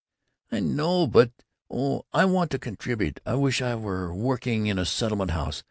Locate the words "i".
0.51-0.61, 2.11-2.25, 3.23-3.35, 3.61-3.75